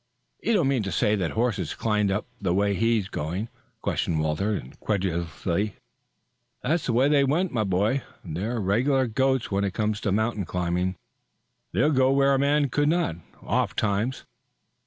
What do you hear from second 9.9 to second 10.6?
to mountain